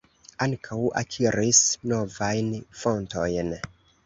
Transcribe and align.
Ankaŭ 0.45 0.77
akiris 1.01 1.59
novajn 1.93 2.51
fontojn. 2.81 3.55